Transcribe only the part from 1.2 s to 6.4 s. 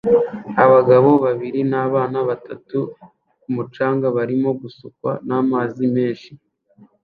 babiri n'abana batatu ku mucanga barimo gusukwa n'amazi menshi